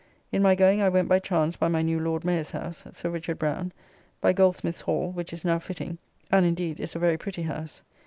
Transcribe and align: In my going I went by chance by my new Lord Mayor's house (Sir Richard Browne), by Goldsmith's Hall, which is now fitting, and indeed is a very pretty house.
In 0.31 0.41
my 0.41 0.55
going 0.55 0.81
I 0.81 0.89
went 0.89 1.07
by 1.07 1.19
chance 1.19 1.55
by 1.57 1.67
my 1.67 1.83
new 1.83 1.99
Lord 1.99 2.25
Mayor's 2.25 2.49
house 2.49 2.85
(Sir 2.89 3.11
Richard 3.11 3.37
Browne), 3.37 3.71
by 4.19 4.33
Goldsmith's 4.33 4.81
Hall, 4.81 5.11
which 5.11 5.31
is 5.31 5.45
now 5.45 5.59
fitting, 5.59 5.99
and 6.31 6.43
indeed 6.43 6.79
is 6.79 6.95
a 6.95 6.97
very 6.97 7.19
pretty 7.19 7.43
house. 7.43 7.83